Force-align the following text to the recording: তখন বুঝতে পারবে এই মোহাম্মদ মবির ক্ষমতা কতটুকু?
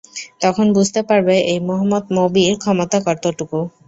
তখন 0.43 0.65
বুঝতে 0.75 1.01
পারবে 1.09 1.35
এই 1.51 1.59
মোহাম্মদ 1.67 2.03
মবির 2.17 2.53
ক্ষমতা 2.61 2.97
কতটুকু? 3.07 3.59